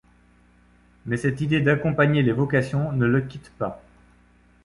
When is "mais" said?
1.05-1.15